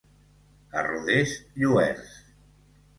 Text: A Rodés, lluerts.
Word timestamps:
A 0.81 0.83
Rodés, 0.89 1.37
lluerts. 1.61 2.13